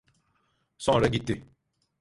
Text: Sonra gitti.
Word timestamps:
Sonra 0.77 1.07
gitti. 1.07 1.43